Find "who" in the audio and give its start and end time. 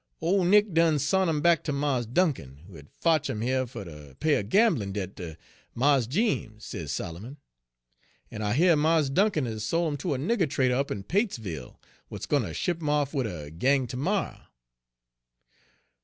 2.67-2.73